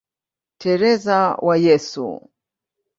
Teresa 0.59 1.19
wa 1.45 1.55
Yesu". 1.65 2.09